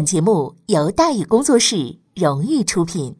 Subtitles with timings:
[0.00, 3.19] 本节目由大宇工作室荣誉出品。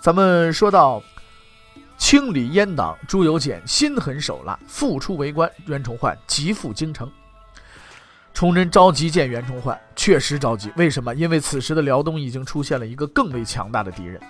[0.00, 1.02] 咱们说到
[1.96, 5.50] 清理阉党，朱由检心狠手辣，复出为官。
[5.66, 7.10] 袁崇焕急赴京城。
[8.32, 10.72] 崇祯着急见袁崇焕，确实着急。
[10.76, 11.12] 为什么？
[11.16, 14.20] 因为此时的辽东已经出现了一个更为强大的敌人。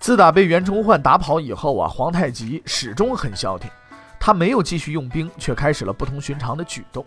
[0.00, 3.70] 自打被袁崇焕打跑以后啊，皇太极始终很消停，
[4.18, 7.04] 他没有继续用兵，却开始了不同寻常的举动。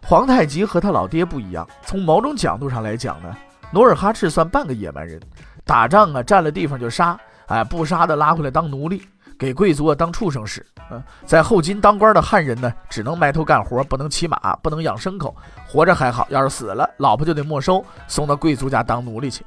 [0.00, 3.36] 皇太极和他老爹不一样，从某种角度上来讲呢，
[3.72, 5.20] 努尔哈赤算半个野蛮人。
[5.70, 9.06] 打仗啊，占了地方就杀，哎，不杀的拉回来当奴隶，
[9.38, 10.66] 给贵族啊当畜生使。
[10.90, 15.32] 嗯，在后金当官的汉人呢，只能埋头干活，不能骑马，不能养牲口。
[15.68, 19.46] 活着还好，要是死了，老婆就得没收，送到贵族家当奴隶去。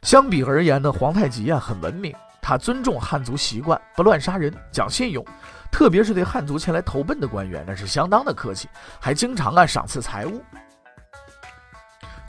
[0.00, 5.22] 相比而言呢，皇太极啊很文明，他尊重汉族习惯，不乱杀人，讲信用，
[5.70, 10.42] 特别是对汉族前来投奔的官员，那是相当的客气，还经常啊赏赐财物。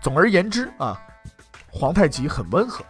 [0.02, 1.00] 总而言之啊，
[1.72, 2.84] 皇太极很温和。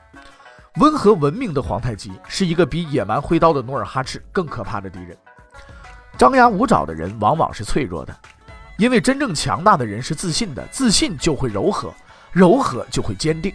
[0.80, 5.18] 温和文明的皇太极是一个比野蛮挥刀的努尔哈赤更可怕的敌人。
[6.18, 8.16] 张牙舞爪的人往往是脆弱的，
[8.78, 11.92] 因为真正强大的人是自信的，自信就会柔和，
[12.32, 13.52] 柔和就会坚定。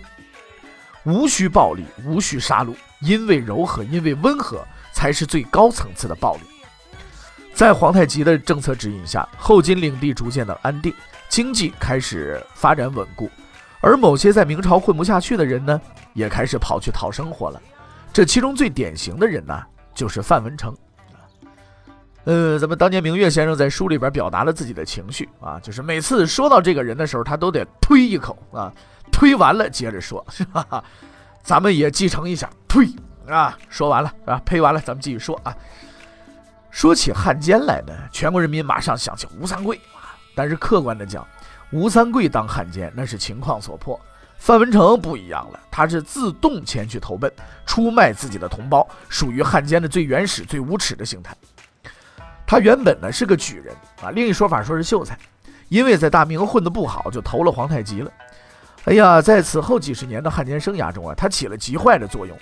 [1.04, 6.40] 无需暴力，无需杀戮，因为柔和，因为温和，才是最高层次的暴力。
[7.54, 10.92] 在皇太极的政策指引下，后金领地逐渐的安定，
[11.28, 13.30] 经济开始发展稳固。
[13.82, 15.78] 而某些在明朝混不下去的人呢，
[16.14, 17.60] 也开始跑去讨生活了。
[18.12, 19.60] 这其中最典型的人呢，
[19.94, 20.74] 就是范文成。
[22.24, 28.72] 呃，咱们当年明月先生在书里边表达了自己的情绪啊，就是每次说到这个人的时候，他都得推一口啊，
[29.10, 30.84] 推完了接着说，是吧？
[31.42, 32.88] 咱们也继承一下，推
[33.26, 35.52] 啊，说完了啊，呸完了，咱们继续说啊。
[36.70, 41.26] 说起汉奸来呢，全国人民马上想起吴三桂啊，但是客观的讲。
[41.72, 43.98] 吴三桂当汉奸，那是情况所迫。
[44.36, 47.32] 范文成不一样了，他是自动前去投奔，
[47.64, 51.34] 出卖自己的同胞，属于汉奸的最原始、最无耻的形态。
[52.46, 55.16] 他原本呢是个举人啊，另一说法说是秀才，
[55.68, 58.10] 因为在大明混得不好，就投了皇太极了。
[58.84, 62.36] 哎呀，在此后几十年的汉奸生涯中啊，他起了极坏的作用。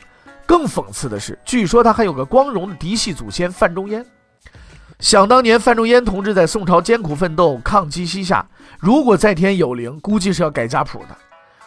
[0.47, 4.05] 更讽刺的是，据说他还有个光荣的嫡系祖先范仲淹。
[5.01, 8.45] 想当年，范仲淹同志在宋朝艰苦奋斗，抗击西夏。
[8.79, 11.17] 如果在天有灵，估计是要改家谱的。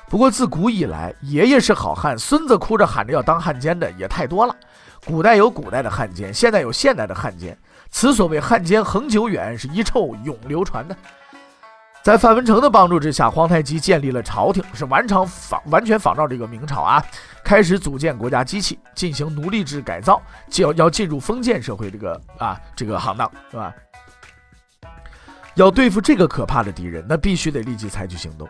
[0.08, 4.56] 不过自古以来，爷爷是好汉，孙子哭着喊着要当汉奸的也太多了。
[5.04, 7.58] 古代有古代的汉奸，现代有现代的汉奸。
[7.90, 10.96] 此所谓汉奸恒久远，是一臭永流传的。
[12.04, 17.02] 在范文成的帮助之下，皇太极建立了朝廷，是完成仿完全仿照这个明朝啊，
[17.46, 23.74] 开始组建国家机器，进行奴隶制改造，就要要进入封建社会这个啊这个行当，是吧？
[25.56, 28.50] 要对付这个可怕的敌人，那必须得立即采取行动。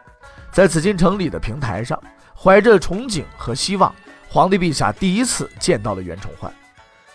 [0.52, 2.02] 在紫禁城里的平台上，
[2.36, 3.94] 怀着憧憬和希望，
[4.28, 6.52] 皇帝陛下第一次见到了袁崇焕，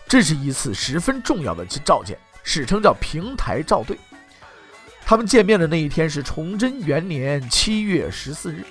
[0.07, 3.99] 这是一次十分重要的召见，史称叫平台召对。
[5.09, 8.63] 他们见面的那一天是崇祯元年七月十四日。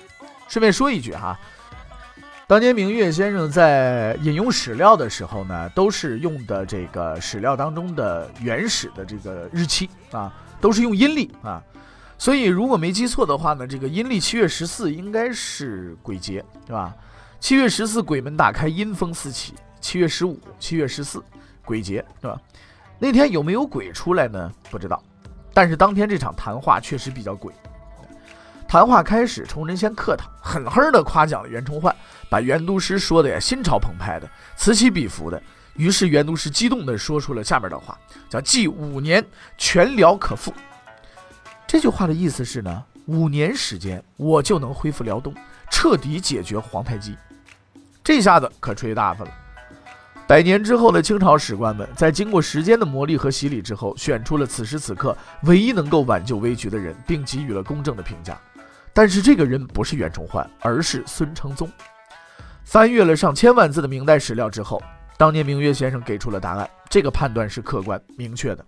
[0.46, 1.36] 顺便说一句哈，
[2.46, 11.60] 当年明月先生在引用史料的时候呢，都是用的这个史料当中的原始的这个日期啊，都是用阴历啊。
[12.16, 16.94] 所以如果没记错的话呢，这个阴历七月十四应该是鬼节，对吧？
[17.40, 19.54] 七月十四鬼门打开，阴风四起。
[19.80, 21.20] 七月十五、七月十四
[21.64, 22.40] 鬼节，对吧？
[23.00, 24.52] 那天有没有鬼出来呢？
[24.70, 25.02] 不知道。
[25.58, 27.54] 但是当天这场谈话确实比较诡异。
[28.68, 31.92] 谈话开始，崇祯先客套，狠狠地夸奖了袁崇焕，
[32.30, 35.42] 把袁都师说的呀心潮澎湃的，此起彼伏的。
[35.74, 37.98] 于是袁都师激动地说出了下面的话，
[38.30, 39.26] 叫“计五年，
[39.56, 40.54] 全辽可复”。
[41.66, 45.34] 这句话的意思是呢，五年时间我就能恢复辽东，
[45.72, 47.16] 彻底解决皇太极。
[48.04, 49.30] 这下子可吹大发了。
[50.28, 58.38] 百年之后的清朝史官们，在经过时间的磨砺和洗礼之后，选出了此时此刻唯一能够挽救危局的人，并给予了公正的评价。
[58.92, 61.66] 但是这个人不是袁崇焕，而是孙承宗。
[62.62, 64.82] 翻阅了上千万字的明代史料之后，
[65.16, 66.68] 当年明月先生给出了答案。
[66.90, 68.62] 这个判断是客观明确的。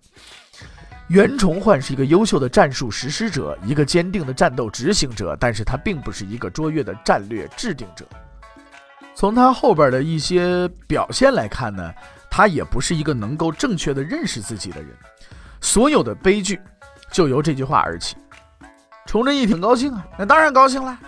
[1.09, 8.07] 袁崇焕是一个优秀的战术实施者，一个坚定的战斗执行者，但是他并不是一个卓越的战略制定者。
[9.21, 11.93] 从他后边的一些表现来看呢，
[12.31, 14.89] 他也不是一个能够正确的认识自己的人。
[15.61, 16.59] 所有的悲剧
[17.13, 18.17] 就由这句话而起。
[19.05, 20.99] 崇祯一挺高兴啊，那当然高兴了，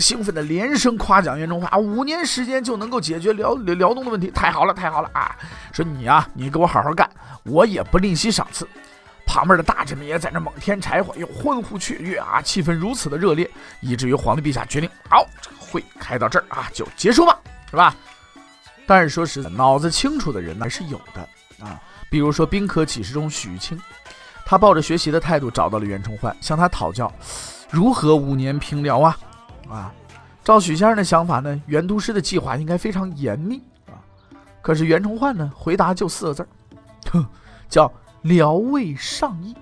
[0.00, 5.36] 兴奋的连声夸奖袁崇焕啊，五年时间就能够解决辽辽东的问题，太好了，太好了啊！
[5.72, 7.08] 说你啊，你给我好好干，
[7.44, 8.66] 我也不吝惜赏赐。
[9.24, 13.48] 旁边的大臣们也在那猛添柴火，又欢呼雀跃啊，气氛如此的热烈，
[13.80, 17.38] 以至于皇帝陛下决定，好，这个会开到这儿啊，就结束吧。
[17.70, 17.94] 是吧？
[18.86, 21.80] 但是说实在，脑子清楚的人还是有的啊。
[22.10, 23.80] 比如说兵科启示中许清，
[24.44, 27.12] 他抱着学习的态度找到了袁崇焕，向他讨教
[27.70, 29.16] 如何五年平辽啊
[29.68, 29.94] 啊。
[30.42, 33.94] 照许先生的想法呢，袁都师的计划应该非常严密啊。
[34.60, 36.48] 可是袁崇焕呢，回答就四个字儿，
[37.12, 37.26] 哼，
[37.68, 37.92] 叫
[38.22, 39.54] 辽未上议。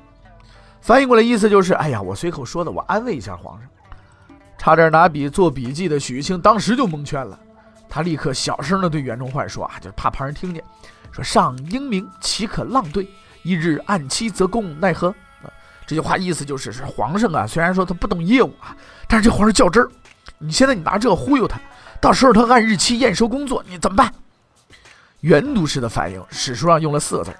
[0.80, 3.68] 翻译过来意思就是，哎呀，我随口说的，我安慰一下皇上。
[4.56, 7.38] 差点拿笔做笔记的许清当时就蒙圈了。
[7.88, 10.62] 他立刻小声的对袁崇焕说：“啊，就是怕旁人听见，
[11.10, 13.08] 说上英明，岂可浪对？
[13.42, 15.08] 一日暗期则功，奈何？”
[15.42, 15.48] 啊，
[15.86, 18.76] 这句话意思就是，是皇上啊，虽然说他不懂业务啊，
[19.08, 19.90] 但是这皇上较真儿。
[20.38, 21.58] 你现在你拿这忽悠他，
[22.00, 24.12] 到时候他按日期验收工作，你怎么办？
[25.20, 27.36] 袁都师的反应，史书上用了四个字儿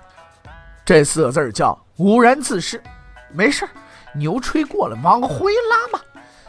[0.84, 2.82] 这四个字儿叫“无然自失”。
[3.30, 3.70] 没事儿
[4.14, 6.04] 牛吹过了，往回拉嘛。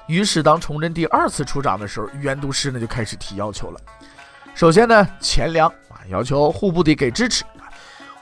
[0.10, 3.80] 于是，当崇祯第二次出掌的时候，袁都师呢就开始提要求了。
[4.56, 7.46] 首先呢，钱粮啊，要求户部得给支持；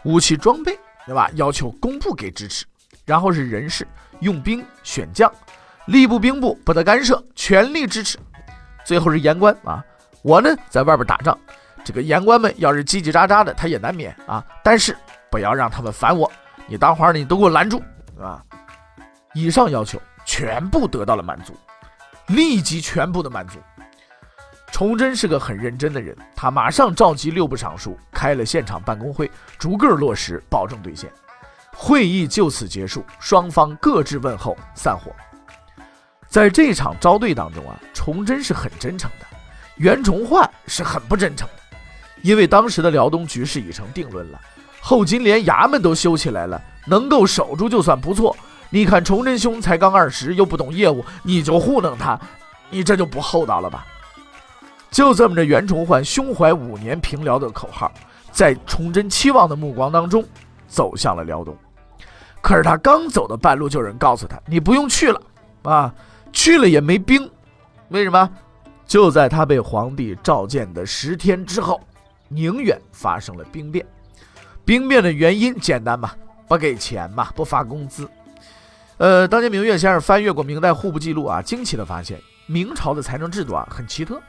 [0.03, 1.31] 武器装备，对吧？
[1.35, 2.65] 要求工部给支持。
[3.05, 3.87] 然后是人事、
[4.19, 5.31] 用兵、选将，
[5.87, 8.17] 吏部、兵部不得干涉，全力支持。
[8.83, 9.81] 最后是言官啊，
[10.23, 11.39] 我呢在外边打仗，
[11.85, 14.93] 这个言官们要是叽叽喳喳的，他也难免啊，但是
[15.31, 16.29] 不要让他们烦我。
[16.67, 17.81] 你当皇上，你都给我拦住，
[18.13, 18.43] 对吧？
[19.33, 21.57] 以上要求全部得到了满足。
[22.27, 23.59] 立即全部的满足。
[24.71, 31.09] 崇祯是个很认真的人，他马上召集六部尚书，开了现场办公会，逐个落实，保证兑现。
[31.73, 35.11] 会议就此结束，双方各自问候，散伙。
[36.27, 39.25] 在这场招对当中啊，崇祯是很真诚的，
[39.77, 41.77] 袁崇焕是很不真诚的，
[42.21, 44.39] 因为当时的辽东局势已成定论了，
[44.81, 48.35] 后金连衙门都修起来了，能够守住就算不错。
[48.69, 52.19] 你看，崇祯兄才刚二十，又不懂业务，你就糊弄他，
[52.69, 53.85] 你这就不厚道了吧？
[54.91, 57.91] 就这么着，袁崇焕胸怀五年平辽的口号，
[58.31, 60.23] 在崇祯期望的目光当中
[60.67, 61.55] 走向了辽东。
[62.41, 65.21] 可是他刚走的半路，就有人告诉他：“你不用去了
[65.63, 65.93] 啊，
[66.31, 67.29] 去了也没兵。”
[67.89, 68.29] 为什么？
[68.85, 71.81] 就在他被皇帝召见的十天之后，
[72.29, 73.85] 宁远发生了兵变。
[74.63, 76.11] 兵变的原因简单嘛，
[76.47, 78.09] 不给钱嘛，不发工资。
[78.97, 84.19] 呃，当年明月先生翻阅过明代户部记录啊，惊奇的发现，明朝的财政制度啊很奇特，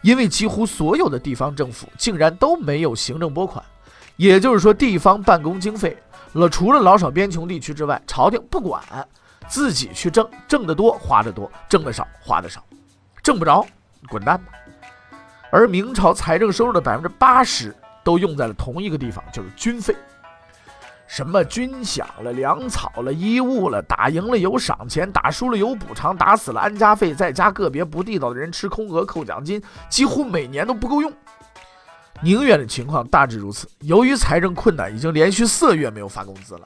[0.00, 3.64] 因为几乎所有的地方政府竟然都没有行政拨款，
[4.16, 5.96] 也就是说，地方办公经费
[6.34, 8.80] 了，除了老少边穷地区之外，朝廷不管，
[9.48, 12.62] 自己去挣，挣得多花得多，挣得少花得少，
[13.24, 13.66] 挣不着
[14.08, 14.52] 滚蛋吧。
[15.50, 19.96] 而明朝财政收入的百分之八十都用在了同一个地方，就是军费。
[21.14, 31.12] 什么军饷了、粮草了、衣物了，打赢了有赏钱，打输了有补偿，打死了安家费，再加个别不地道的人吃空额、扣奖金，几乎每年都不够用。
[32.22, 33.68] 宁远的情况大致如此。
[33.80, 36.62] 由于财政困难，已经连续四个月没有发工资了。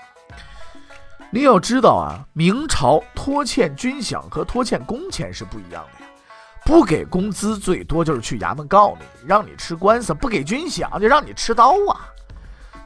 [1.30, 6.10] 你要知道啊，明朝拖欠军饷和拖欠工钱是不一样的呀。
[6.64, 12.14] 不给工资，最多就是去衙门告你，让你吃官司；不给军饷，就让你吃刀啊。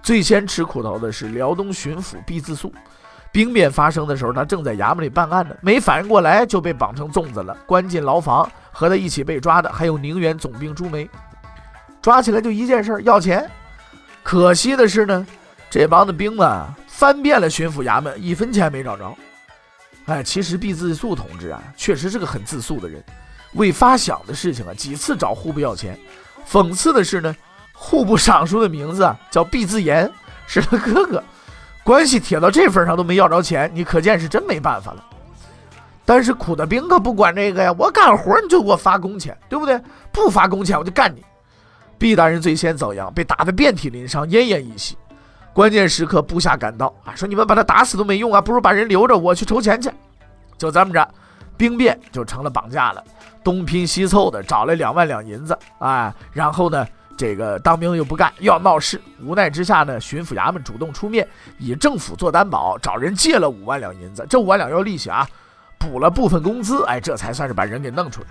[0.02, 2.72] 最先吃苦头的是辽东巡抚毕自肃，
[3.30, 8.50] 兵变发生的时候，他正在衙门里办案呢，没反应过来就被绑成粽子了，关进牢房。
[8.72, 11.10] 和他一起被抓的还有宁远总兵朱梅，
[12.00, 13.50] 抓起来就一件事儿要钱。
[14.22, 15.26] 可惜的是呢，
[15.68, 19.14] 这帮子兵们翻遍了巡抚衙门，一分钱没找着。
[20.06, 23.02] 哎，其实毕自肃同志啊，确实是个很自诉的人，
[23.54, 25.98] 为发饷的事情啊，几次找户部要钱。
[26.48, 27.36] 讽刺的是呢。
[27.82, 30.08] 户部尚书的名字叫毕自严，
[30.46, 31.24] 是他哥哥，
[31.82, 35.02] 关系铁到这份上都没要着钱，你可见是真没办法了。
[36.04, 39.80] 但是苦的兵可不管这个呀，我干活你就给我发工钱，对不对？
[40.12, 41.24] 不发工钱我就干你。
[41.98, 44.96] 毕大人最先遭殃，被打得遍体鳞伤，奄奄一息。
[45.54, 49.90] 关键时刻，部下赶到啊，说你们把他打死都没用啊，不如把人留着，我去筹钱去。
[50.58, 51.08] 就这么着，
[51.56, 53.02] 兵变就成了绑架了，
[53.42, 56.86] 东拼西凑的找了两万两银子啊，然后呢，
[57.20, 65.28] 这个当兵又不干，又要闹事，无奈之下呢，巡抚衙门主动出面，以政府做担保，找人借了五万两银子，这五万两要利息啊，
[65.78, 68.28] 补了部分工资，哎，这才算是把人给弄出来。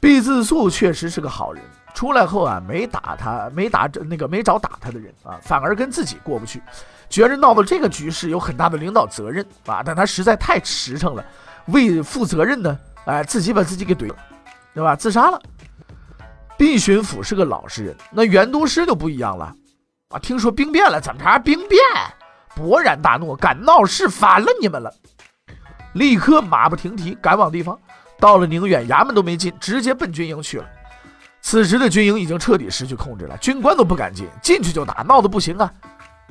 [0.00, 1.64] 毕自肃确实是个好人，
[1.94, 6.60] 出来后啊，没打他，没打那个没找打他的人啊，反而跟自己过不去。
[7.08, 11.24] 觉着闹到这个局势有很大的领导责任啊，但他实在太实诚了，
[11.68, 14.16] 为负责任呢，哎，自己把自己给怼了，
[14.74, 14.94] 对吧？
[14.94, 15.40] 自杀了。
[16.56, 19.54] 毕巡抚是个老实人，那袁都师就不一样了
[20.10, 20.18] 啊！
[20.18, 21.38] 听说兵变了，怎么着？
[21.40, 21.80] 兵变？
[22.56, 24.92] 勃然大怒，敢闹事，反了你们了！
[25.94, 27.78] 立刻马不停蹄赶往地方，
[28.20, 30.66] 到了宁远，衙门都没进，直接奔军营去了。
[31.40, 35.70] 此时的军营已经彻底失去控制了，军官都不敢进，进去就打，闹得不行啊！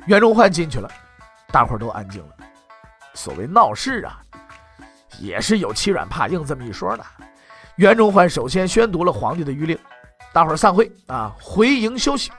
[0.06, 0.90] 袁崇焕进去了，
[1.52, 2.28] 大伙儿都安静了。
[3.12, 4.18] 所谓闹事啊，
[5.20, 7.04] 也是有欺软怕硬这么一说的。
[7.76, 9.78] 袁崇焕首先宣读了皇帝的谕令，
[10.34, 12.30] 大伙儿散会啊，回营休息。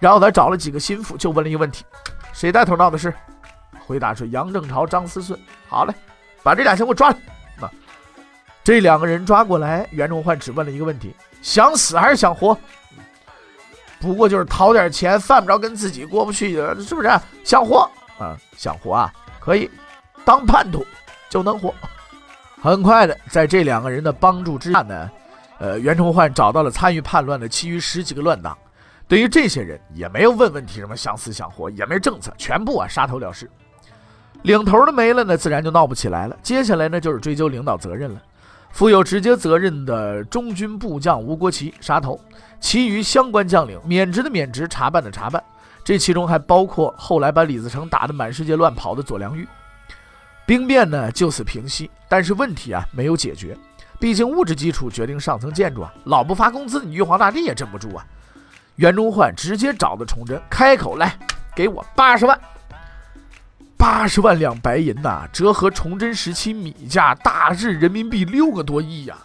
[0.00, 1.84] 然后他找了几个心腹，就问了一个问题：
[2.32, 3.12] 谁带头闹的事？
[3.86, 5.38] 回答是杨正朝、张思顺。
[5.68, 5.94] 好嘞，
[6.42, 7.16] 把这俩先给我抓来。
[7.60, 7.70] 啊，
[8.64, 12.56] 这两个人抓过来，袁崇焕只问了一个问题：想死还是想活？
[14.00, 17.20] 不过就是讨点钱，犯不着跟自己过不去，是不是？
[17.44, 19.70] 想活啊，想活啊，可以
[20.24, 20.86] 当叛徒
[21.28, 21.74] 就能活。
[22.62, 25.10] 很快的，在这两个人的帮助之下呢，
[25.58, 28.56] 呃，袁崇焕找到了参与叛乱的其余十几个乱党。
[29.06, 33.50] 对于这些人，也没有问问题，什么想死想活，也没政策，全部啊杀头了事。
[34.42, 36.36] 领头的没了呢，自然就闹不起来了。
[36.42, 38.22] 接下来呢，就是追究领导责任了。
[38.70, 42.20] 负有直接责任的中军部将吴国奇杀头，
[42.60, 45.42] 其余相关将领免职的免职，查办的查办。
[45.82, 49.48] 这其中还包括后来把李自成打得满世界乱跑的左良玉。
[50.44, 53.56] 兵变呢就此平息，但是问题啊没有解决，
[54.00, 58.06] 毕竟物质基础决定上层建筑啊，老不发工资，你玉皇大帝也镇不住啊。
[58.76, 61.18] 袁崇焕直接找的崇祯，开口来
[61.54, 62.38] 给我八十万。
[63.76, 69.16] 八十万两白银呐，折合崇祯时期米价，大致人民币六个多亿呀。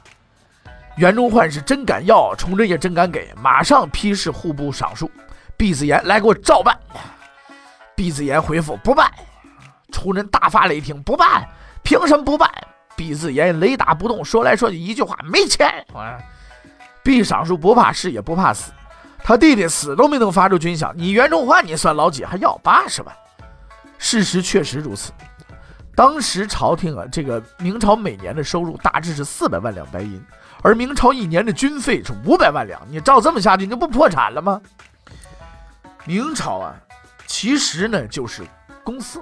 [0.97, 5.09] 袁崇焕是真敢要，崇祯也真敢给，马上批示户部尚书
[5.57, 6.77] 毕子言来给我照办。
[7.95, 9.11] 毕子言回复不办。
[9.91, 11.47] 崇祯大发雷霆，不办，
[11.83, 12.49] 凭什么不办？
[12.95, 16.17] 毕自言雷打不动，说来说去一句话，没钱啊。
[17.03, 18.71] 毕尚书不怕事也不怕死，
[19.19, 22.23] 他弟弟死都没能发出军饷，你袁崇焕你算老几？
[22.23, 23.15] 还要八十万？
[23.97, 25.11] 事实确实如此。
[25.95, 30.23] 当时朝廷啊，这个明朝每年的收入大致是四百万两白银，
[30.61, 32.81] 而明朝一年的军费是五百万两。
[32.89, 34.61] 你照这么下去，你不破产了吗？
[36.05, 36.75] 明朝啊，
[37.27, 38.43] 其实呢就是
[38.83, 39.21] 公司，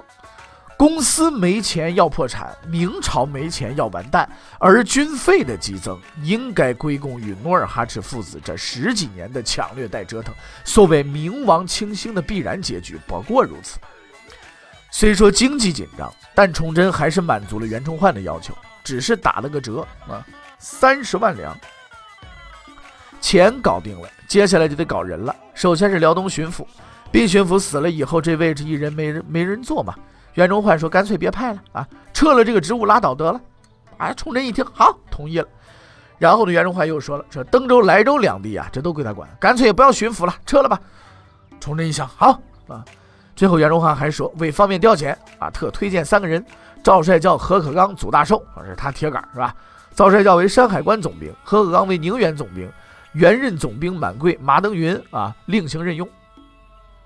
[0.82, 4.28] 公司没钱要破产，明朝没钱要完蛋。
[4.58, 10.34] 而军费的激增，应该归功于努尔哈赤父子这十几年的抢掠带折腾。
[10.64, 13.78] 所谓明亡清兴的必然结局，不过如此。
[14.90, 20.26] 虽说经济紧张，但崇祯还是满足了袁崇焕的要求，只是打了个折啊，
[20.58, 21.56] 三十万两。
[23.20, 25.32] 钱搞定了，接下来就得搞人了。
[25.54, 26.66] 首先是辽东巡抚，
[27.12, 29.94] 毕巡抚死了以后，这位置一人没人没人坐嘛。
[30.34, 33.40] 袁崇焕说：“干脆别派了啊，撤了这个职务拉倒得了。”
[33.98, 35.46] 啊，崇祯一听好，同意了。
[36.18, 40.80] 然后呢，袁崇焕又说了：“说登州、莱州两地啊，这都归他管，干脆也不要巡抚了，撤了吧。”
[41.60, 42.84] 崇祯一想，好啊。
[43.34, 46.44] 最后，袁崇焕还说，为方便调遣啊，特推荐三个人：
[46.82, 49.54] 赵帅叫何可刚、祖大寿，啊，是他铁杆是吧？
[49.94, 52.70] 赵帅叫为山海关总兵，何可刚为宁远总兵，
[53.12, 56.08] 原任总兵满贵、马登云啊，另行任用。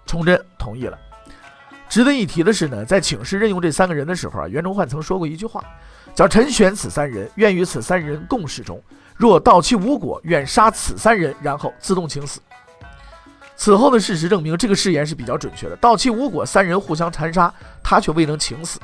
[0.05, 0.97] 崇祯同意了。
[1.89, 5.65] 值得一提的是呢，在请示任用这三个人的时候啊，袁崇焕曾说过一句话，
[6.15, 8.83] 叫“臣选此三人，愿与此三人共事中，
[9.17, 12.41] 若到期无果，愿杀此三人，然后自动请死。”
[13.57, 15.77] 此后的事实证明，这个誓言是比较准确的。
[15.77, 17.53] 到期无果，三人互相残杀，
[17.83, 18.79] 他却未能请死。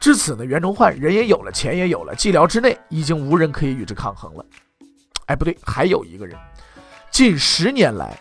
[0.00, 4.44] 至此呢，袁崇焕人也有了，钱也有了，寂寥之内已经无人可以与之抗衡了。
[5.26, 6.36] 哎，不对，还有一个人，
[7.10, 8.18] 近十年来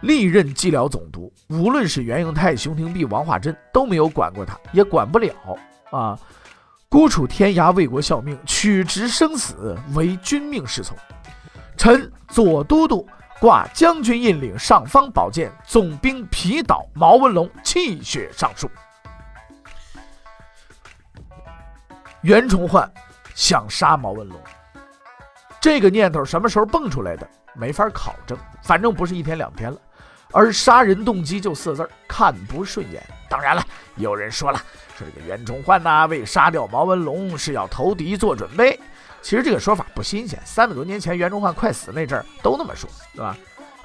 [0.00, 5.32] 历任蓟辽总督，无论是袁应泰、熊廷弼、王化贞，都没有管过他，也管不了
[5.90, 6.18] 啊。
[6.88, 10.96] 孤处天涯为国效命，取直生死为君命是从。
[11.76, 13.06] 臣左都督。
[13.38, 18.66] 挂将军印领，上方宝剑，总兵皮岛毛文龙泣血上书。
[22.22, 22.90] 袁崇焕
[23.34, 24.40] 想杀毛文龙，
[25.60, 27.28] 这个念头什么时候蹦出来的？
[27.54, 29.78] 没法考证，反正不是一天两天了。
[30.32, 33.02] 而杀人动机就四字儿，看不顺眼。
[33.28, 33.62] 当然了，
[33.96, 34.58] 有人说了，
[34.96, 38.78] 说这个袁崇焕呐，为杀掉毛文龙是要投敌做准备。
[39.22, 43.36] 其实这个说法不新鲜，三百多年前袁崇焕快死那阵儿都那么说，对吧？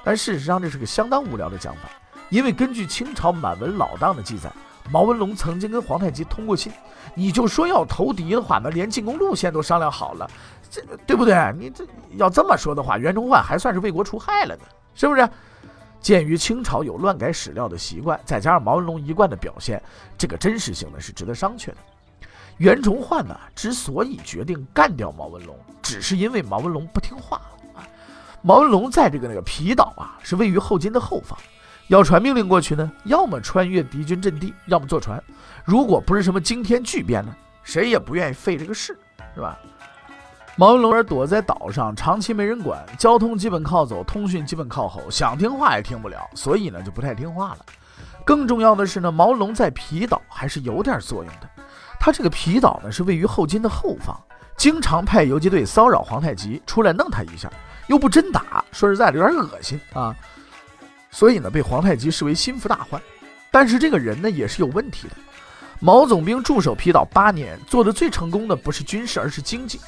[0.04, 1.90] 但事实上这是个相当无聊的讲法，
[2.28, 4.48] 因为根据清朝满文老档的记载，
[4.90, 6.72] 毛文龙曾经跟皇太极通过信，
[7.14, 10.30] 你就说要投敌的话，那连进攻路线都商量好了，
[10.70, 11.34] 这对不对？
[11.58, 11.84] 你这
[12.16, 14.62] 要这么说的话，袁崇焕还算是为国除害了呢，
[14.94, 15.28] 是不是？
[16.02, 19.80] 鉴于清朝有乱改史料的习惯，再加上毛文龙一贯的表现，
[20.18, 21.76] 这个真实性呢是值得商榷的。
[22.58, 27.40] 袁崇焕呢之所以决定干掉毛文龙，只是因为毛文龙不听话
[27.74, 27.86] 啊。
[28.42, 31.38] 毛文龙在这个那个皮岛啊，是位于后金的后方，
[31.86, 35.22] 要传命令过去呢，要么穿越敌军阵地，要么坐船。
[35.64, 38.98] 如果不是什么惊天巨变呢，谁也不愿意费这个事，
[39.34, 39.58] 是吧？
[40.56, 47.58] 毛文龙儿躲在岛上，长期没人管，交通基本靠走，通讯基本靠吼，想听话也听不了，所以呢就不太听话了。
[48.24, 51.48] 更重要的是呢，毛文龙在皮岛还是有点作用的。
[51.98, 54.14] 他这个皮岛呢是位于后金的后方，
[54.56, 57.50] 经常派游击队骚扰皇太极，出来弄他一下，
[57.86, 60.14] 又不真打，说实在的有点恶心啊。
[61.10, 63.00] 所以呢被皇太极视为心腹大患。
[63.50, 65.14] 但是这个人呢也是有问题的。
[65.80, 69.80] 毛总兵驻守皮岛八年，做的最成功的不是军事，而是经济。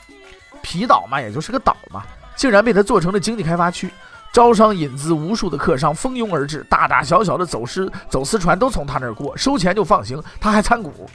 [0.65, 2.03] 皮岛嘛，也就是个岛嘛，
[2.35, 3.93] 竟然被他做成了经济开发区，
[4.33, 11.09] 招商引资，无数的客商蜂拥而至，大大小小的走私走私船都从他那儿过，收钱就放行，他还参股。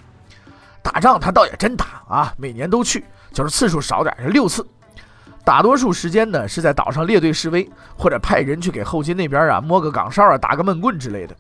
[0.82, 3.04] 打仗他倒也真打啊，每年都去，
[3.34, 4.66] 就是次数少点，是六次。
[5.44, 11.36] 大多数时间呢是在岛上列队示威，或者派人去给后金那边啊摸个岗哨啊，打个闷棍之类的。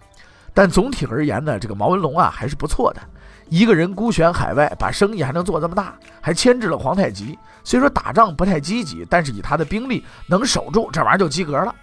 [0.54, 3.01] 但总体而言呢，这个毛文龙啊还是不错的。
[3.50, 7.38] 一个人孤悬海外，把生意还能做这么大，还牵制了皇太极。
[7.63, 11.74] 虽说打仗不太积极，但是以他的兵力能守住这玩意儿就及格了。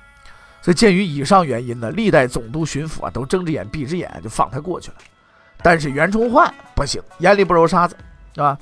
[0.63, 4.97] 所以鉴于以上原因呢，历代总督巡抚啊都睁着眼闭着眼就放他过去了。
[5.63, 7.97] 但是袁崇焕不行，眼里不揉沙子，
[8.35, 8.57] 是吧？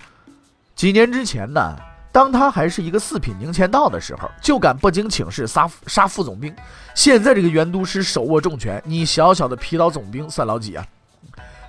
[0.74, 1.76] 几年之前呢，
[2.10, 6.54] 当他还是一个四品宁前道的时候，就敢不经请示杀杀副总兵。
[6.94, 10.86] 现在这个袁都师手握重权，你小小的皮岛总兵算老几啊？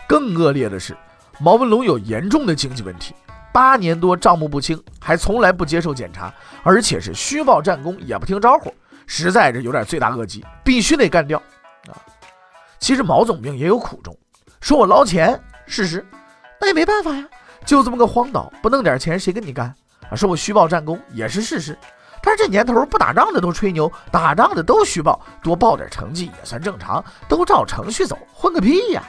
[0.07, 0.95] 更恶劣的是。
[1.39, 3.13] 毛文龙有严重的经济问题，
[3.53, 8.73] 八年多账目不清，还从来不接受检查，而且是虚报战功也不听招呼，
[9.05, 11.37] 实在是有点罪大恶极，必须得干掉
[11.89, 11.95] 啊！
[12.79, 14.15] 其实毛总兵也有苦衷，
[14.61, 16.05] 说我捞钱，事实，
[16.59, 17.27] 那也没办法呀，
[17.65, 19.65] 就这么个荒岛，不弄点钱谁跟你干
[20.09, 20.15] 啊？
[20.15, 21.77] 说我虚报战功也是事实，
[22.23, 29.03] 但是这年头不打仗的都吹牛，打仗的都虚报，多报点成绩也算正常，都照程序走，混个屁呀！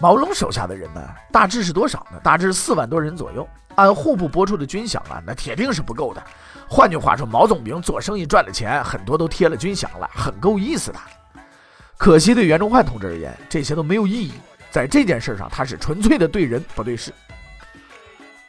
[0.00, 1.00] 毛龙手下的人呢，
[1.32, 2.20] 大致是多少呢？
[2.22, 3.46] 大致四万多人左右。
[3.74, 6.22] 按户部拨出的军饷啊，那铁定是不够的。
[6.68, 10.98] 换句话说，毛总兵做生意赚了钱，很多都贴了军饷了，很够意思的。
[11.96, 14.32] 可惜对袁崇焕同志而言，这些都没有意义。
[14.70, 17.12] 在这件事上，他是纯粹的对人不对事。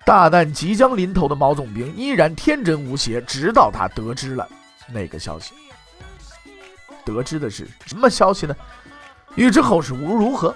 [0.06, 4.48] 大难即将临头的毛总兵依然天真无邪，直到他得知了
[4.92, 5.54] 那个消息。
[7.06, 8.56] 得知的是什么消息呢？
[9.36, 10.56] 欲知后事无如何？